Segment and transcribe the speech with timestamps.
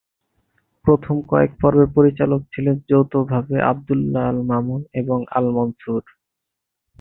[0.85, 6.03] প্রথম কয়েক পর্বের পরিচালক ছিলেন যৌথভাবে আবদুল্লাহ আল মামুন এবং আল মনসুর।